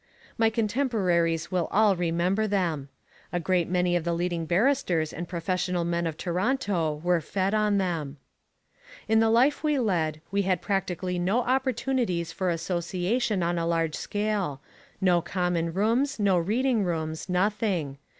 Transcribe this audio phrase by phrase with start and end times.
[0.35, 2.89] My contemporaries will all remember them.
[3.31, 7.77] A great many of the leading barristers and professional men of Toronto were fed on
[7.77, 8.17] them.
[9.07, 13.93] In the life we led we had practically no opportunities for association on a large
[13.93, 14.59] scale,
[14.99, 17.99] no common rooms, no reading rooms, nothing.